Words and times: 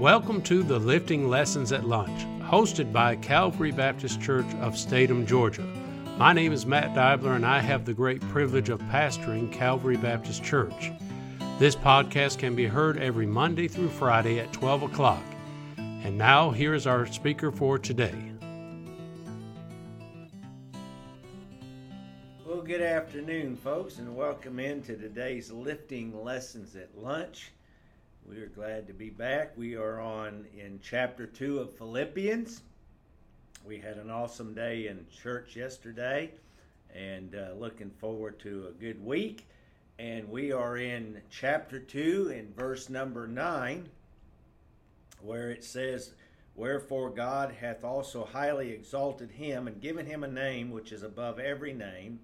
Welcome 0.00 0.42
to 0.42 0.64
the 0.64 0.80
Lifting 0.80 1.28
Lessons 1.28 1.70
at 1.70 1.84
Lunch, 1.84 2.26
hosted 2.42 2.92
by 2.92 3.14
Calvary 3.14 3.70
Baptist 3.70 4.20
Church 4.20 4.52
of 4.60 4.76
Statham, 4.76 5.24
Georgia. 5.24 5.62
My 6.18 6.32
name 6.32 6.52
is 6.52 6.66
Matt 6.66 6.96
Dibler, 6.96 7.36
and 7.36 7.46
I 7.46 7.60
have 7.60 7.84
the 7.84 7.94
great 7.94 8.20
privilege 8.22 8.70
of 8.70 8.80
pastoring 8.80 9.52
Calvary 9.52 9.96
Baptist 9.96 10.42
Church. 10.42 10.90
This 11.60 11.76
podcast 11.76 12.38
can 12.38 12.56
be 12.56 12.66
heard 12.66 12.98
every 12.98 13.24
Monday 13.24 13.68
through 13.68 13.88
Friday 13.88 14.40
at 14.40 14.52
12 14.52 14.82
o'clock. 14.82 15.22
And 15.76 16.18
now, 16.18 16.50
here 16.50 16.74
is 16.74 16.88
our 16.88 17.06
speaker 17.06 17.52
for 17.52 17.78
today. 17.78 18.16
Well, 22.44 22.62
good 22.62 22.82
afternoon, 22.82 23.54
folks, 23.54 23.98
and 23.98 24.16
welcome 24.16 24.58
into 24.58 24.96
today's 24.96 25.52
Lifting 25.52 26.24
Lessons 26.24 26.74
at 26.74 26.98
Lunch. 26.98 27.52
We 28.26 28.38
are 28.38 28.46
glad 28.46 28.86
to 28.86 28.94
be 28.94 29.10
back. 29.10 29.52
We 29.54 29.76
are 29.76 30.00
on 30.00 30.46
in 30.56 30.80
chapter 30.82 31.26
2 31.26 31.58
of 31.58 31.76
Philippians. 31.76 32.62
We 33.66 33.78
had 33.78 33.98
an 33.98 34.10
awesome 34.10 34.54
day 34.54 34.86
in 34.86 35.04
church 35.14 35.56
yesterday 35.56 36.30
and 36.94 37.34
uh, 37.34 37.52
looking 37.58 37.90
forward 37.90 38.38
to 38.40 38.68
a 38.68 38.80
good 38.80 39.04
week. 39.04 39.46
And 39.98 40.30
we 40.30 40.52
are 40.52 40.78
in 40.78 41.20
chapter 41.30 41.78
2 41.78 42.30
in 42.34 42.54
verse 42.54 42.88
number 42.88 43.26
9 43.26 43.90
where 45.20 45.50
it 45.50 45.62
says, 45.62 46.12
Wherefore 46.56 47.10
God 47.10 47.52
hath 47.60 47.84
also 47.84 48.24
highly 48.24 48.70
exalted 48.70 49.32
him 49.32 49.68
and 49.68 49.82
given 49.82 50.06
him 50.06 50.24
a 50.24 50.28
name 50.28 50.70
which 50.70 50.92
is 50.92 51.02
above 51.02 51.38
every 51.38 51.74
name, 51.74 52.20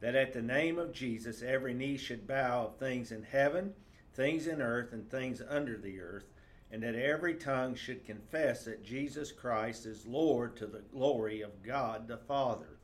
that 0.00 0.14
at 0.14 0.32
the 0.32 0.42
name 0.42 0.78
of 0.78 0.94
Jesus 0.94 1.42
every 1.42 1.74
knee 1.74 1.98
should 1.98 2.26
bow 2.26 2.68
of 2.68 2.76
things 2.76 3.12
in 3.12 3.22
heaven 3.22 3.74
things 4.14 4.46
in 4.46 4.62
earth 4.62 4.92
and 4.92 5.10
things 5.10 5.42
under 5.48 5.76
the 5.76 6.00
earth, 6.00 6.24
and 6.70 6.82
that 6.82 6.94
every 6.94 7.34
tongue 7.34 7.74
should 7.74 8.04
confess 8.04 8.64
that 8.64 8.84
Jesus 8.84 9.32
Christ 9.32 9.86
is 9.86 10.06
Lord 10.06 10.56
to 10.56 10.66
the 10.66 10.82
glory 10.92 11.42
of 11.42 11.62
God 11.62 12.08
the 12.08 12.16
Father. 12.16 12.78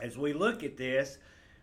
As 0.00 0.16
we 0.16 0.32
look 0.32 0.62
at 0.62 0.76
this, 0.76 1.18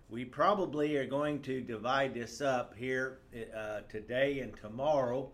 we 0.09 0.25
probably 0.25 0.97
are 0.97 1.05
going 1.05 1.41
to 1.43 1.61
divide 1.61 2.13
this 2.13 2.41
up 2.41 2.75
here 2.75 3.19
uh, 3.55 3.79
today 3.89 4.39
and 4.39 4.55
tomorrow. 4.55 5.31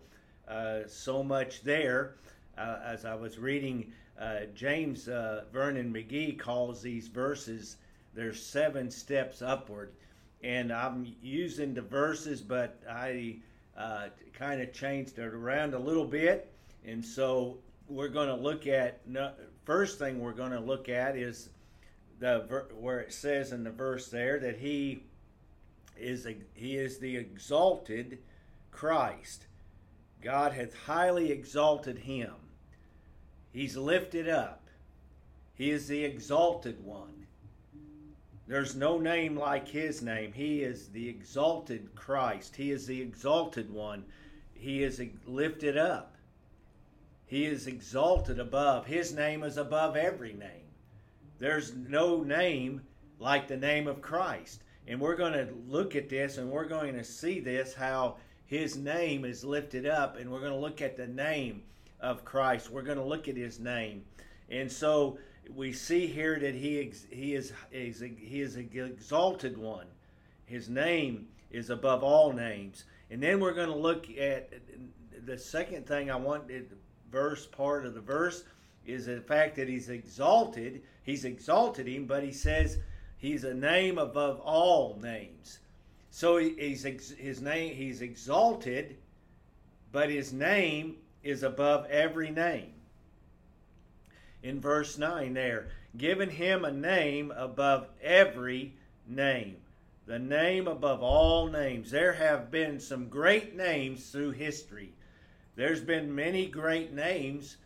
Uh, 0.48 0.80
so 0.86 1.22
much 1.22 1.62
there. 1.62 2.16
Uh, 2.56 2.78
as 2.84 3.04
I 3.04 3.14
was 3.14 3.38
reading, 3.38 3.92
uh, 4.20 4.40
James 4.54 5.08
uh, 5.08 5.44
Vernon 5.52 5.92
McGee 5.92 6.38
calls 6.38 6.82
these 6.82 7.08
verses, 7.08 7.76
there's 8.14 8.44
seven 8.44 8.90
steps 8.90 9.42
upward. 9.42 9.92
And 10.42 10.72
I'm 10.72 11.14
using 11.22 11.74
the 11.74 11.82
verses, 11.82 12.40
but 12.40 12.82
I 12.88 13.36
uh, 13.76 14.08
kind 14.32 14.60
of 14.60 14.72
changed 14.72 15.18
it 15.18 15.24
around 15.24 15.74
a 15.74 15.78
little 15.78 16.04
bit. 16.04 16.52
And 16.84 17.04
so 17.04 17.58
we're 17.88 18.08
going 18.08 18.28
to 18.28 18.34
look 18.34 18.66
at, 18.66 19.00
first 19.64 19.98
thing 19.98 20.20
we're 20.20 20.32
going 20.32 20.52
to 20.52 20.60
look 20.60 20.88
at 20.88 21.16
is 21.16 21.48
the 22.18 22.66
where 22.78 23.00
it 23.00 23.12
says 23.12 23.52
in 23.52 23.64
the 23.64 23.70
verse 23.70 24.08
there 24.08 24.38
that 24.38 24.58
he 24.58 25.02
is 25.98 26.26
a, 26.26 26.36
he 26.54 26.76
is 26.76 26.98
the 26.98 27.16
exalted 27.16 28.18
Christ. 28.70 29.46
God 30.22 30.52
hath 30.52 30.74
highly 30.74 31.32
exalted 31.32 31.98
him. 31.98 32.34
He's 33.52 33.76
lifted 33.76 34.28
up. 34.28 34.68
He 35.54 35.70
is 35.70 35.88
the 35.88 36.04
exalted 36.04 36.84
one. 36.84 37.21
There's 38.46 38.74
no 38.74 38.98
name 38.98 39.36
like 39.36 39.68
his 39.68 40.02
name. 40.02 40.32
He 40.32 40.62
is 40.62 40.88
the 40.88 41.08
exalted 41.08 41.94
Christ. 41.94 42.56
He 42.56 42.70
is 42.72 42.86
the 42.86 43.00
exalted 43.00 43.70
one. 43.70 44.04
He 44.52 44.82
is 44.82 45.00
lifted 45.26 45.76
up. 45.76 46.16
He 47.24 47.46
is 47.46 47.66
exalted 47.66 48.38
above. 48.38 48.86
His 48.86 49.14
name 49.14 49.42
is 49.42 49.56
above 49.56 49.96
every 49.96 50.32
name. 50.32 50.68
There's 51.38 51.74
no 51.74 52.22
name 52.22 52.82
like 53.18 53.48
the 53.48 53.56
name 53.56 53.86
of 53.86 54.02
Christ. 54.02 54.62
And 54.86 55.00
we're 55.00 55.16
going 55.16 55.32
to 55.32 55.48
look 55.66 55.96
at 55.96 56.08
this 56.08 56.38
and 56.38 56.50
we're 56.50 56.68
going 56.68 56.94
to 56.94 57.04
see 57.04 57.40
this 57.40 57.74
how 57.74 58.16
his 58.46 58.76
name 58.76 59.24
is 59.24 59.44
lifted 59.44 59.86
up 59.86 60.18
and 60.18 60.30
we're 60.30 60.40
going 60.40 60.52
to 60.52 60.58
look 60.58 60.82
at 60.82 60.96
the 60.96 61.06
name 61.06 61.62
of 62.00 62.24
Christ. 62.24 62.70
We're 62.70 62.82
going 62.82 62.98
to 62.98 63.04
look 63.04 63.28
at 63.28 63.36
his 63.36 63.58
name. 63.58 64.04
And 64.50 64.70
so 64.70 65.18
we 65.54 65.72
see 65.72 66.06
here 66.06 66.38
that 66.38 66.54
he 66.54 66.92
he 67.10 67.34
is 67.34 67.52
is 67.70 68.00
he 68.00 68.40
is 68.40 68.56
an 68.56 68.68
exalted 68.72 69.56
one. 69.56 69.86
His 70.44 70.68
name 70.68 71.28
is 71.50 71.70
above 71.70 72.02
all 72.02 72.32
names. 72.32 72.84
And 73.10 73.22
then 73.22 73.40
we're 73.40 73.54
going 73.54 73.68
to 73.68 73.76
look 73.76 74.06
at 74.18 74.52
the 75.24 75.38
second 75.38 75.86
thing 75.86 76.10
I 76.10 76.16
want 76.16 76.48
the 76.48 76.64
verse 77.10 77.46
part 77.46 77.84
of 77.84 77.94
the 77.94 78.00
verse 78.00 78.44
is 78.86 79.06
the 79.06 79.20
fact 79.20 79.56
that 79.56 79.68
he's 79.68 79.88
exalted. 79.88 80.82
He's 81.04 81.24
exalted 81.24 81.86
him, 81.86 82.06
but 82.06 82.22
he 82.22 82.32
says 82.32 82.78
he's 83.18 83.44
a 83.44 83.54
name 83.54 83.98
above 83.98 84.40
all 84.40 84.98
names. 85.02 85.58
So 86.10 86.38
he's 86.38 86.84
his 86.84 87.40
name 87.40 87.74
he's 87.74 88.02
exalted, 88.02 88.96
but 89.90 90.10
his 90.10 90.32
name 90.32 90.96
is 91.22 91.42
above 91.42 91.86
every 91.86 92.30
name 92.30 92.72
in 94.42 94.60
verse 94.60 94.98
9 94.98 95.34
there, 95.34 95.68
given 95.96 96.30
him 96.30 96.64
a 96.64 96.72
name 96.72 97.32
above 97.36 97.86
every 98.02 98.74
name. 99.06 99.56
The 100.06 100.18
name 100.18 100.66
above 100.66 101.02
all 101.02 101.48
names. 101.48 101.90
There 101.90 102.12
have 102.14 102.50
been 102.50 102.80
some 102.80 103.08
great 103.08 103.56
names 103.56 104.10
through 104.10 104.32
history. 104.32 104.92
There's 105.54 105.80
been 105.80 106.14
many 106.14 106.46
great 106.46 106.92
names. 106.92 107.56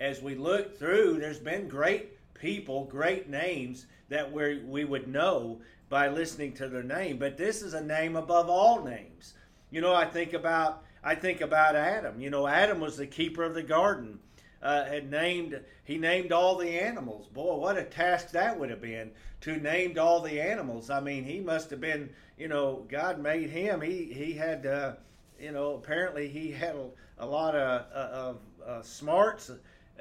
As 0.00 0.20
we 0.20 0.34
look 0.34 0.78
through, 0.78 1.18
there's 1.18 1.38
been 1.38 1.68
great 1.68 2.10
people, 2.34 2.84
great 2.84 3.28
names 3.28 3.86
that 4.08 4.32
we 4.32 4.58
we 4.58 4.84
would 4.84 5.08
know 5.08 5.60
by 5.88 6.08
listening 6.08 6.52
to 6.54 6.68
their 6.68 6.82
name. 6.82 7.18
But 7.18 7.36
this 7.36 7.62
is 7.62 7.74
a 7.74 7.82
name 7.82 8.16
above 8.16 8.48
all 8.48 8.84
names. 8.84 9.34
You 9.70 9.80
know, 9.80 9.94
I 9.94 10.04
think 10.04 10.32
about 10.32 10.82
I 11.04 11.14
think 11.14 11.40
about 11.40 11.76
Adam. 11.76 12.20
You 12.20 12.30
know, 12.30 12.46
Adam 12.46 12.80
was 12.80 12.96
the 12.96 13.06
keeper 13.06 13.44
of 13.44 13.54
the 13.54 13.62
garden 13.62 14.18
uh, 14.62 14.84
had 14.84 15.10
named 15.10 15.60
he 15.84 15.98
named 15.98 16.32
all 16.32 16.56
the 16.56 16.78
animals. 16.78 17.26
Boy, 17.28 17.56
what 17.56 17.78
a 17.78 17.84
task 17.84 18.30
that 18.30 18.58
would 18.58 18.70
have 18.70 18.80
been 18.80 19.10
to 19.42 19.56
named 19.56 19.98
all 19.98 20.20
the 20.20 20.40
animals. 20.40 20.90
I 20.90 21.00
mean, 21.00 21.24
he 21.24 21.40
must 21.40 21.70
have 21.70 21.80
been, 21.80 22.10
you 22.36 22.48
know, 22.48 22.84
God 22.88 23.20
made 23.20 23.50
him. 23.50 23.80
He 23.80 24.12
he 24.12 24.32
had, 24.32 24.66
uh, 24.66 24.92
you 25.40 25.52
know, 25.52 25.74
apparently 25.74 26.28
he 26.28 26.50
had 26.50 26.74
a, 26.74 26.86
a 27.18 27.26
lot 27.26 27.54
of, 27.54 28.38
of 28.64 28.86
smarts 28.86 29.50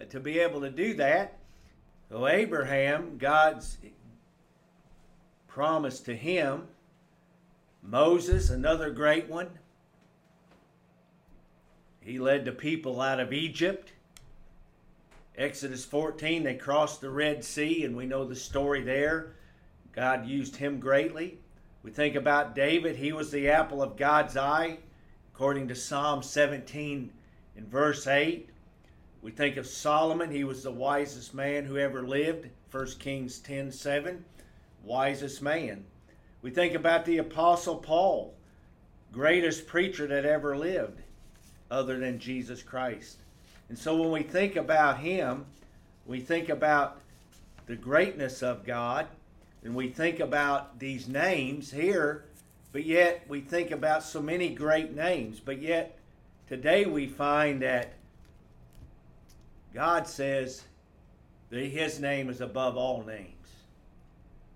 to 0.09 0.19
be 0.19 0.39
able 0.39 0.61
to 0.61 0.69
do 0.69 0.93
that. 0.95 1.37
So 2.09 2.27
Abraham, 2.27 3.17
God's 3.17 3.77
promise 5.47 5.99
to 6.01 6.15
him. 6.15 6.67
Moses, 7.81 8.49
another 8.49 8.91
great 8.91 9.29
one. 9.29 9.49
He 11.99 12.19
led 12.19 12.45
the 12.45 12.51
people 12.51 13.01
out 13.01 13.19
of 13.19 13.33
Egypt. 13.33 13.91
Exodus 15.37 15.85
14, 15.85 16.43
they 16.43 16.55
crossed 16.55 16.99
the 16.99 17.11
Red 17.11 17.43
Sea, 17.43 17.85
and 17.85 17.95
we 17.95 18.07
know 18.07 18.25
the 18.25 18.35
story 18.35 18.81
there. 18.81 19.33
God 19.91 20.25
used 20.25 20.55
him 20.55 20.79
greatly. 20.79 21.37
We 21.83 21.91
think 21.91 22.15
about 22.15 22.55
David, 22.55 22.95
he 22.95 23.13
was 23.13 23.29
the 23.29 23.49
apple 23.49 23.83
of 23.83 23.97
God's 23.97 24.35
eye, 24.35 24.79
according 25.33 25.67
to 25.67 25.75
Psalm 25.75 26.23
17 26.23 27.11
in 27.55 27.67
verse 27.67 28.07
8. 28.07 28.49
We 29.21 29.29
think 29.31 29.57
of 29.57 29.67
Solomon, 29.67 30.31
he 30.31 30.43
was 30.43 30.63
the 30.63 30.71
wisest 30.71 31.35
man 31.35 31.65
who 31.65 31.77
ever 31.77 32.07
lived, 32.07 32.49
1 32.71 32.85
Kings 32.99 33.39
10 33.39 33.71
7, 33.71 34.25
wisest 34.83 35.41
man. 35.43 35.85
We 36.41 36.49
think 36.49 36.73
about 36.73 37.05
the 37.05 37.19
Apostle 37.19 37.77
Paul, 37.77 38.33
greatest 39.11 39.67
preacher 39.67 40.07
that 40.07 40.25
ever 40.25 40.57
lived, 40.57 41.01
other 41.69 41.99
than 41.99 42.19
Jesus 42.19 42.63
Christ. 42.63 43.17
And 43.69 43.77
so 43.77 43.95
when 43.95 44.11
we 44.11 44.23
think 44.23 44.55
about 44.55 44.99
Him, 44.99 45.45
we 46.05 46.19
think 46.19 46.49
about 46.49 47.01
the 47.65 47.75
greatness 47.75 48.41
of 48.41 48.65
God, 48.65 49.07
and 49.63 49.75
we 49.75 49.89
think 49.89 50.19
about 50.19 50.79
these 50.79 51.07
names 51.07 51.71
here, 51.71 52.25
but 52.71 52.85
yet 52.85 53.25
we 53.27 53.41
think 53.41 53.71
about 53.71 54.03
so 54.03 54.21
many 54.21 54.49
great 54.49 54.95
names. 54.95 55.39
But 55.39 55.61
yet 55.61 55.97
today 56.47 56.85
we 56.85 57.07
find 57.07 57.61
that 57.61 57.93
God 59.73 60.07
says 60.07 60.63
that 61.49 61.65
His 61.65 61.99
name 61.99 62.29
is 62.29 62.39
above 62.39 62.77
all 62.77 63.03
names. 63.03 63.33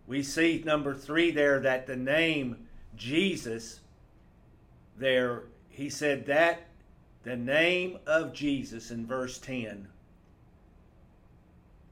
We 0.07 0.23
see 0.23 0.63
number 0.65 0.95
three 0.95 1.31
there 1.31 1.59
that 1.59 1.87
the 1.87 1.97
name 1.97 2.67
Jesus, 2.95 3.81
there, 4.97 5.43
He 5.69 5.89
said 5.89 6.25
that 6.27 6.67
the 7.23 7.35
name 7.35 7.99
of 8.05 8.33
Jesus 8.33 8.91
in 8.91 9.05
verse 9.05 9.37
10. 9.37 9.87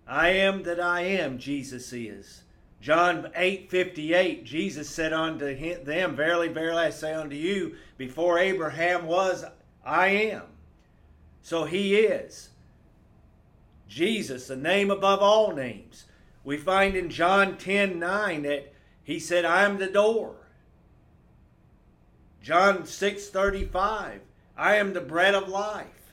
I 0.07 0.29
am 0.29 0.63
that 0.63 0.79
I 0.79 1.01
am, 1.01 1.37
Jesus 1.37 1.93
is. 1.93 2.43
John 2.81 3.29
8 3.35 3.69
58, 3.69 4.45
Jesus 4.45 4.89
said 4.89 5.13
unto 5.13 5.83
them, 5.83 6.15
Verily, 6.15 6.47
verily, 6.47 6.83
I 6.83 6.89
say 6.89 7.13
unto 7.13 7.35
you, 7.35 7.75
before 7.97 8.39
Abraham 8.39 9.05
was, 9.05 9.43
I 9.85 10.07
am. 10.07 10.43
So 11.41 11.65
he 11.65 11.95
is. 11.95 12.49
Jesus, 13.87 14.47
the 14.47 14.55
name 14.55 14.89
above 14.91 15.19
all 15.21 15.53
names. 15.53 16.05
We 16.43 16.57
find 16.57 16.95
in 16.95 17.09
John 17.09 17.57
10 17.57 17.99
9 17.99 18.43
that 18.43 18.73
he 19.03 19.19
said, 19.19 19.45
I 19.45 19.63
am 19.63 19.77
the 19.77 19.87
door. 19.87 20.35
John 22.41 22.85
6 22.85 23.27
35, 23.27 24.21
I 24.59 24.75
am 24.75 24.91
the 24.91 25.00
bread 25.00 25.35
of 25.35 25.47
life. 25.47 26.11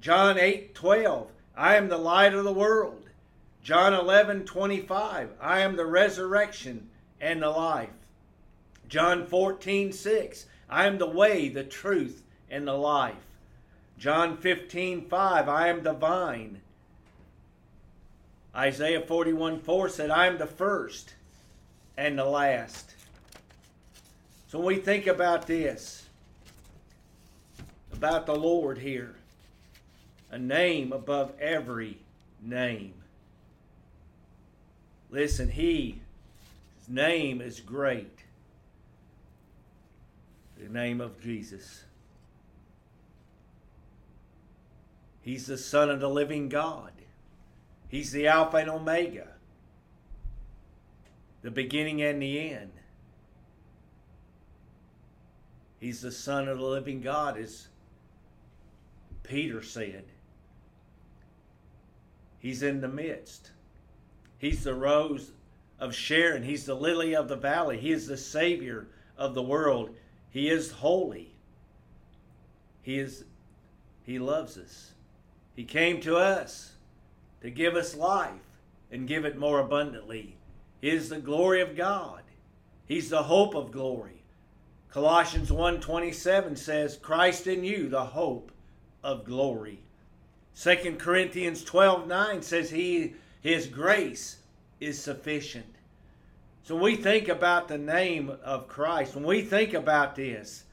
John 0.00 0.38
8 0.38 0.76
12, 0.76 1.28
I 1.56 1.74
am 1.74 1.88
the 1.88 1.98
light 1.98 2.32
of 2.32 2.44
the 2.44 2.52
world. 2.52 3.08
John 3.64 3.92
11 3.92 4.44
25, 4.44 5.30
I 5.40 5.58
am 5.58 5.74
the 5.74 5.84
resurrection 5.84 6.88
and 7.20 7.42
the 7.42 7.50
life. 7.50 7.90
John 8.88 9.26
14 9.26 9.90
6, 9.90 10.46
I 10.70 10.86
am 10.86 10.98
the 10.98 11.08
way, 11.08 11.48
the 11.48 11.64
truth, 11.64 12.22
and 12.48 12.64
the 12.64 12.74
life. 12.74 13.26
John 13.98 14.36
15 14.36 15.08
5, 15.08 15.48
I 15.48 15.66
am 15.66 15.82
the 15.82 15.94
vine. 15.94 16.60
Isaiah 18.54 19.00
41 19.00 19.58
4 19.58 19.88
said, 19.88 20.10
I 20.10 20.28
am 20.28 20.38
the 20.38 20.46
first 20.46 21.14
and 21.96 22.16
the 22.16 22.24
last. 22.24 22.94
So 24.46 24.58
when 24.60 24.68
we 24.68 24.76
think 24.76 25.08
about 25.08 25.48
this, 25.48 26.07
about 27.98 28.26
the 28.26 28.36
Lord 28.36 28.78
here, 28.78 29.16
a 30.30 30.38
name 30.38 30.92
above 30.92 31.32
every 31.40 31.98
name. 32.40 32.94
Listen, 35.10 35.48
He, 35.48 36.00
His 36.78 36.88
name 36.88 37.40
is 37.40 37.58
great. 37.58 38.20
The 40.56 40.68
name 40.68 41.00
of 41.00 41.20
Jesus. 41.20 41.82
He's 45.20 45.46
the 45.46 45.58
Son 45.58 45.90
of 45.90 45.98
the 45.98 46.08
living 46.08 46.48
God. 46.48 46.92
He's 47.88 48.12
the 48.12 48.28
Alpha 48.28 48.58
and 48.58 48.70
Omega, 48.70 49.26
the 51.42 51.50
beginning 51.50 52.00
and 52.00 52.22
the 52.22 52.52
end. 52.52 52.70
He's 55.80 56.02
the 56.02 56.12
Son 56.12 56.46
of 56.46 56.58
the 56.58 56.64
living 56.64 57.00
God, 57.00 57.36
as 57.36 57.66
Peter 59.28 59.62
said. 59.62 60.04
He's 62.38 62.62
in 62.62 62.80
the 62.80 62.88
midst. 62.88 63.50
He's 64.38 64.64
the 64.64 64.74
rose 64.74 65.32
of 65.78 65.94
Sharon. 65.94 66.42
He's 66.42 66.64
the 66.64 66.74
lily 66.74 67.14
of 67.14 67.28
the 67.28 67.36
valley. 67.36 67.78
He 67.78 67.92
is 67.92 68.06
the 68.06 68.16
Savior 68.16 68.88
of 69.16 69.34
the 69.34 69.42
world. 69.42 69.90
He 70.30 70.48
is 70.48 70.70
holy. 70.70 71.34
He 72.82 72.98
is 72.98 73.24
He 74.04 74.18
loves 74.18 74.56
us. 74.56 74.92
He 75.54 75.64
came 75.64 76.00
to 76.02 76.16
us 76.16 76.72
to 77.42 77.50
give 77.50 77.74
us 77.74 77.94
life 77.94 78.32
and 78.90 79.06
give 79.06 79.24
it 79.24 79.38
more 79.38 79.58
abundantly. 79.58 80.36
He 80.80 80.90
is 80.90 81.10
the 81.10 81.18
glory 81.18 81.60
of 81.60 81.76
God. 81.76 82.22
He's 82.86 83.10
the 83.10 83.24
hope 83.24 83.54
of 83.54 83.72
glory. 83.72 84.22
Colossians 84.88 85.50
1:27 85.50 86.56
says, 86.56 86.96
"Christ 86.96 87.46
in 87.46 87.64
you, 87.64 87.88
the 87.88 88.06
hope 88.06 88.52
of 89.02 89.24
glory." 89.24 89.80
2 90.54 90.96
Corinthians 90.98 91.64
12:9 91.64 92.42
says 92.42 92.70
he 92.70 93.14
his 93.40 93.66
grace 93.66 94.38
is 94.80 95.00
sufficient. 95.00 95.76
So 96.64 96.76
we 96.76 96.96
think 96.96 97.28
about 97.28 97.68
the 97.68 97.78
name 97.78 98.36
of 98.44 98.68
Christ, 98.68 99.14
when 99.14 99.24
we 99.24 99.42
think 99.42 99.72
about 99.72 100.16
this, 100.16 100.64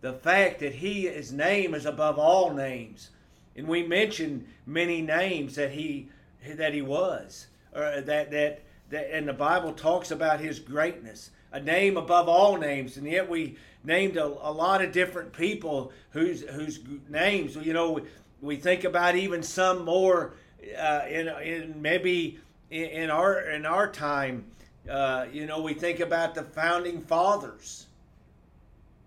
the 0.00 0.12
fact 0.12 0.60
that 0.60 0.74
he 0.74 1.06
his 1.06 1.32
name 1.32 1.74
is 1.74 1.86
above 1.86 2.18
all 2.18 2.52
names, 2.52 3.10
and 3.54 3.68
we 3.68 3.82
mention 3.82 4.48
many 4.66 5.02
names 5.02 5.54
that 5.56 5.72
he 5.72 6.08
that 6.46 6.74
he 6.74 6.82
was, 6.82 7.46
or 7.72 8.00
that 8.00 8.30
that 8.30 8.62
that, 8.90 9.14
and 9.14 9.28
the 9.28 9.32
Bible 9.32 9.72
talks 9.72 10.10
about 10.10 10.40
his 10.40 10.58
greatness, 10.58 11.30
a 11.56 11.60
name 11.60 11.96
above 11.96 12.28
all 12.28 12.58
names, 12.58 12.98
and 12.98 13.06
yet 13.06 13.28
we 13.28 13.56
named 13.82 14.18
a, 14.18 14.26
a 14.26 14.52
lot 14.52 14.84
of 14.84 14.92
different 14.92 15.32
people 15.32 15.90
whose 16.10 16.42
whose 16.42 16.80
names 17.08 17.56
you 17.56 17.72
know 17.72 18.00
we 18.42 18.56
think 18.56 18.84
about 18.84 19.16
even 19.16 19.42
some 19.42 19.84
more 19.84 20.34
uh, 20.78 21.02
in 21.08 21.28
in 21.28 21.80
maybe 21.80 22.38
in, 22.70 22.84
in 22.84 23.10
our 23.10 23.40
in 23.40 23.64
our 23.64 23.90
time. 23.90 24.44
Uh, 24.88 25.26
you 25.32 25.46
know, 25.46 25.62
we 25.62 25.74
think 25.74 25.98
about 25.98 26.34
the 26.34 26.42
founding 26.42 27.00
fathers, 27.00 27.86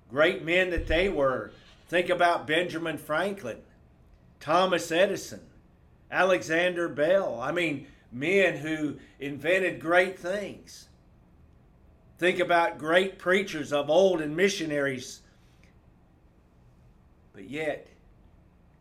great 0.09 0.43
men 0.43 0.71
that 0.71 0.87
they 0.87 1.07
were. 1.07 1.51
Think 1.87 2.09
about 2.09 2.47
Benjamin 2.47 2.97
Franklin. 2.97 3.57
Thomas 4.39 4.91
Edison, 4.91 5.41
Alexander 6.11 6.89
Bell. 6.89 7.39
I 7.39 7.51
mean, 7.51 7.87
men 8.11 8.57
who 8.57 8.95
invented 9.19 9.79
great 9.79 10.17
things. 10.17 10.88
Think 12.19 12.39
about 12.39 12.77
great 12.77 13.17
preachers 13.17 13.71
of 13.71 13.89
old 13.89 14.19
and 14.19 14.35
missionaries. 14.35 15.21
But 17.33 17.49
yet, 17.49 17.87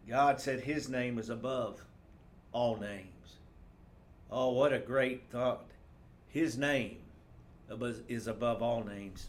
God 0.08 0.40
said 0.40 0.60
his 0.60 0.88
name 0.88 1.18
is 1.18 1.30
above 1.30 1.80
all 2.50 2.76
names. 2.76 3.36
Oh, 4.28 4.50
what 4.50 4.72
a 4.72 4.78
great 4.80 5.30
thought. 5.30 5.66
His 6.26 6.58
name 6.58 6.98
is 8.08 8.26
above 8.26 8.60
all 8.60 8.82
names. 8.82 9.28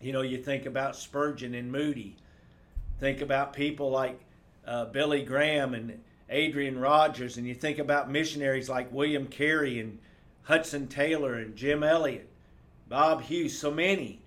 You 0.00 0.12
know, 0.12 0.22
you 0.22 0.38
think 0.38 0.64
about 0.64 0.96
Spurgeon 0.96 1.54
and 1.54 1.70
Moody. 1.70 2.16
Think 3.00 3.20
about 3.20 3.52
people 3.52 3.90
like 3.90 4.18
uh, 4.66 4.86
Billy 4.86 5.22
Graham 5.22 5.74
and 5.74 6.00
Adrian 6.30 6.78
Rogers, 6.78 7.36
and 7.36 7.46
you 7.46 7.54
think 7.54 7.78
about 7.78 8.10
missionaries 8.10 8.70
like 8.70 8.90
William 8.90 9.26
Carey 9.26 9.78
and 9.78 9.98
Hudson 10.44 10.86
Taylor 10.86 11.34
and 11.34 11.54
Jim 11.54 11.82
Elliot, 11.82 12.29
Bob 12.90 13.22
Hughes, 13.22 13.56
so 13.56 13.70
many 13.70 14.18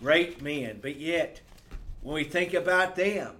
great 0.00 0.42
men. 0.42 0.80
But 0.82 0.96
yet, 0.96 1.40
when 2.02 2.16
we 2.16 2.24
think 2.24 2.52
about 2.52 2.96
them, 2.96 3.36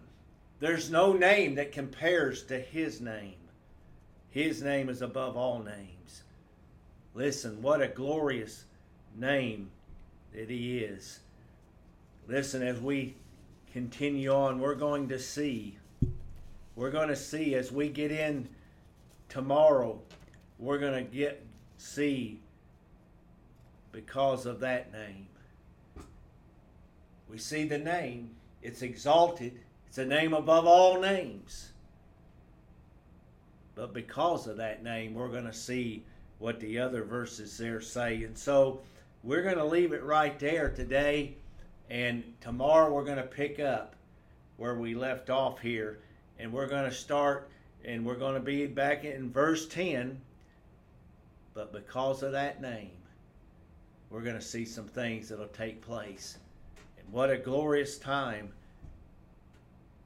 there's 0.61 0.91
no 0.91 1.13
name 1.13 1.57
that 1.57 1.73
compares 1.73 2.45
to 2.45 2.59
his 2.59 3.01
name. 3.01 3.35
His 4.31 4.63
name 4.63 4.89
is 4.89 5.03
above 5.03 5.37
all 5.37 5.59
names. 5.59 6.23
Listen, 7.15 7.61
what 7.61 7.83
a 7.83 7.89
glorious 7.89 8.65
name 9.17 9.71
that 10.33 10.49
he 10.49 10.79
is. 10.79 11.19
Listen, 12.29 12.63
as 12.63 12.81
we 12.81 13.15
continue 13.73 14.33
on, 14.33 14.61
we're 14.61 14.75
going 14.75 15.09
to 15.09 15.19
see 15.19 15.77
we're 16.77 16.91
going 16.91 17.09
to 17.09 17.17
see 17.17 17.55
as 17.55 17.73
we 17.73 17.89
get 17.89 18.13
in 18.13 18.47
tomorrow, 19.31 19.99
we're 20.59 20.79
going 20.79 20.93
to 20.93 21.11
get 21.11 21.43
see 21.79 22.39
because 23.97 24.45
of 24.45 24.61
that 24.61 24.93
name. 24.93 25.27
We 27.31 27.39
see 27.39 27.65
the 27.65 27.79
name, 27.79 28.33
it's 28.61 28.83
exalted, 28.83 29.59
it's 29.89 29.97
a 29.97 30.05
name 30.05 30.35
above 30.35 30.67
all 30.67 31.01
names. 31.01 31.73
But 33.75 33.95
because 33.95 34.47
of 34.47 34.59
that 34.59 34.85
name, 34.85 35.15
we're 35.15 35.31
going 35.31 35.47
to 35.47 35.53
see 35.53 36.05
what 36.39 36.61
the 36.61 36.79
other 36.79 37.05
verses 37.05 37.57
there 37.57 37.81
say. 37.81 38.23
And 38.25 38.37
so 38.37 38.83
we're 39.23 39.43
going 39.43 39.57
to 39.57 39.65
leave 39.65 39.95
it 39.95 40.03
right 40.03 40.39
there 40.39 40.69
today. 40.69 41.37
And 41.89 42.23
tomorrow 42.43 42.93
we're 42.93 43.05
going 43.05 43.17
to 43.17 43.23
pick 43.23 43.61
up 43.61 43.97
where 44.59 44.75
we 44.75 44.95
left 44.95 45.31
off 45.31 45.59
here 45.61 46.01
and 46.39 46.53
we're 46.53 46.69
going 46.69 46.85
to 46.85 46.95
start 46.95 47.49
and 47.83 48.05
we're 48.05 48.15
going 48.15 48.35
to 48.35 48.41
be 48.41 48.67
back 48.67 49.05
in 49.05 49.33
verse 49.33 49.67
10 49.67 50.21
but 51.55 51.73
because 51.73 52.23
of 52.23 52.33
that 52.33 52.61
name 52.61 52.91
we're 54.11 54.23
going 54.23 54.37
to 54.37 54.43
see 54.43 54.65
some 54.65 54.87
things 54.87 55.29
that'll 55.29 55.47
take 55.49 55.81
place 55.81 56.39
and 56.99 57.13
what 57.13 57.31
a 57.31 57.37
glorious 57.37 57.99
time 57.99 58.51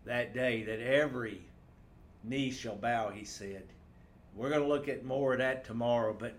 that 0.04 0.34
day 0.34 0.62
that 0.62 0.80
every 0.80 1.40
knee 2.24 2.50
shall 2.50 2.76
bow 2.76 3.10
he 3.10 3.24
said 3.24 3.62
we're 4.34 4.50
going 4.50 4.62
to 4.62 4.68
look 4.68 4.88
at 4.88 5.04
more 5.04 5.32
of 5.32 5.38
that 5.38 5.64
tomorrow 5.64 6.14
but 6.18 6.34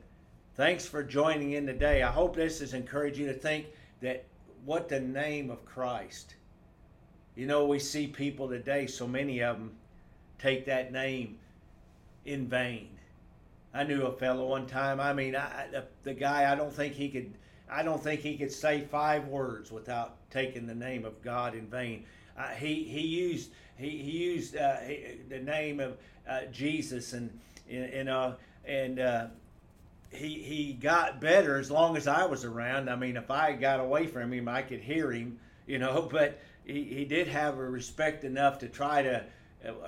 thanks 0.56 0.86
for 0.86 1.04
joining 1.04 1.52
in 1.54 1.66
today 1.66 2.04
i 2.04 2.12
hope 2.12 2.36
this 2.36 2.60
has 2.60 2.74
encouraged 2.74 3.18
you 3.18 3.28
to 3.28 3.34
think 3.34 3.66
that 4.02 4.24
what 4.66 4.90
the 4.90 5.00
name 5.00 5.50
of 5.50 5.66
christ 5.66 6.36
you 7.36 7.46
know, 7.46 7.66
we 7.66 7.80
see 7.80 8.08
people 8.08 8.50
today, 8.50 8.88
so 8.88 9.08
many 9.08 9.42
of 9.42 9.58
them 9.58 9.72
take 10.38 10.66
that 10.66 10.92
name 10.92 11.38
in 12.26 12.48
vain. 12.48 12.90
I 13.74 13.84
knew 13.84 14.04
a 14.04 14.12
fellow 14.12 14.48
one 14.48 14.68
time. 14.68 15.00
I 15.00 15.14
mean, 15.14 15.36
I, 15.36 15.68
the, 15.72 15.86
the 16.04 16.14
guy. 16.14 16.52
I 16.52 16.56
don't 16.56 16.74
think 16.74 16.94
he 16.94 17.08
could. 17.10 17.34
I 17.72 17.84
don't 17.84 18.04
think 18.04 18.20
he 18.22 18.38
could 18.38 18.52
say 18.52 18.82
five 18.82 19.28
words 19.28 19.72
without 19.72 20.18
taking 20.30 20.68
the 20.68 20.76
name 20.76 21.06
of 21.06 21.22
God 21.22 21.56
in 21.56 21.68
vain. 21.68 22.06
Uh, 22.38 22.50
he 22.50 22.84
he 22.84 23.02
used 23.02 23.52
he, 23.78 23.90
he 23.90 24.12
used 24.12 24.56
uh, 24.58 24.76
the 25.30 25.40
name 25.40 25.80
of 25.80 25.98
uh, 26.30 26.42
Jesus 26.52 27.14
and 27.14 27.40
and 27.70 28.10
uh, 28.10 28.34
and 28.66 29.00
uh, 29.00 29.28
he 30.10 30.42
he 30.42 30.74
got 30.74 31.22
better 31.22 31.58
as 31.58 31.72
long 31.72 31.96
as 31.96 32.08
I 32.08 32.26
was 32.26 32.44
around. 32.44 32.90
I 32.90 32.96
mean, 32.98 33.16
if 33.16 33.32
I 33.32 33.54
got 33.54 33.80
away 33.80 34.08
from 34.08 34.34
him, 34.34 34.50
I 34.50 34.62
could 34.62 34.82
hear 34.82 35.12
him, 35.12 35.40
you 35.66 35.80
know. 35.80 36.02
But 36.12 36.40
he, 36.66 36.84
he 36.84 37.06
did 37.06 37.28
have 37.28 37.58
a 37.58 37.70
respect 37.70 38.24
enough 38.26 38.60
to 38.60 38.68
try 38.68 39.02
to 39.02 39.24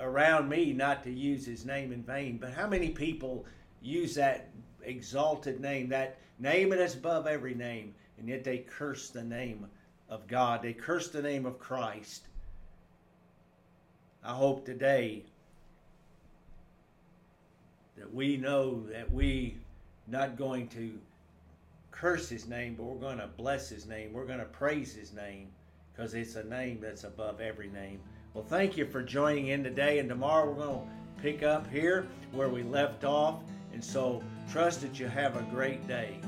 around 0.00 0.48
me 0.48 0.72
not 0.72 1.04
to 1.04 1.10
use 1.10 1.44
his 1.44 1.66
name 1.66 1.92
in 1.92 2.02
vain. 2.02 2.38
But 2.38 2.52
how 2.52 2.66
many 2.66 2.90
people 2.90 3.44
use 3.82 4.14
that 4.14 4.48
exalted 4.84 5.60
name, 5.60 5.88
that 5.88 6.18
name 6.38 6.70
that 6.70 6.80
is 6.80 6.94
above 6.94 7.26
every 7.26 7.54
name, 7.54 7.94
and 8.18 8.28
yet 8.28 8.44
they 8.44 8.58
curse 8.58 9.10
the 9.10 9.22
name 9.22 9.66
of 10.08 10.26
God? 10.26 10.62
They 10.62 10.72
curse 10.72 11.08
the 11.08 11.22
name 11.22 11.46
of 11.46 11.58
Christ. 11.58 12.28
I 14.22 14.32
hope 14.32 14.64
today 14.64 15.24
that 17.96 18.12
we 18.12 18.36
know 18.36 18.86
that 18.90 19.12
we 19.12 19.58
not 20.06 20.36
going 20.36 20.68
to 20.68 20.98
curse 21.90 22.28
his 22.28 22.48
name, 22.48 22.74
but 22.74 22.84
we're 22.84 23.00
going 23.00 23.18
to 23.18 23.26
bless 23.26 23.68
his 23.68 23.86
name. 23.86 24.12
We're 24.12 24.26
going 24.26 24.38
to 24.38 24.44
praise 24.44 24.94
his 24.94 25.12
name 25.12 25.48
because 25.92 26.14
it's 26.14 26.34
a 26.36 26.44
name 26.44 26.80
that's 26.80 27.04
above 27.04 27.40
every 27.40 27.68
name. 27.68 28.00
Well, 28.34 28.44
thank 28.44 28.76
you 28.76 28.84
for 28.86 29.02
joining 29.02 29.48
in 29.48 29.62
today, 29.62 30.00
and 30.00 30.08
tomorrow 30.08 30.50
we're 30.50 30.66
going 30.66 30.80
to 30.80 31.22
pick 31.22 31.42
up 31.42 31.70
here 31.70 32.08
where 32.32 32.48
we 32.48 32.62
left 32.64 33.04
off. 33.04 33.36
And 33.72 33.82
so, 33.82 34.22
trust 34.50 34.80
that 34.82 34.98
you 34.98 35.08
have 35.08 35.36
a 35.36 35.42
great 35.42 35.86
day. 35.86 36.18